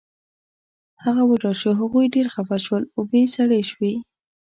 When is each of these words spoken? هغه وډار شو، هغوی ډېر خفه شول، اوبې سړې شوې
هغه 1.03 1.21
وډار 1.29 1.55
شو، 1.61 1.71
هغوی 1.81 2.05
ډېر 2.15 2.27
خفه 2.35 2.57
شول، 2.65 2.83
اوبې 2.97 3.21
سړې 3.35 3.61
شوې 3.71 3.93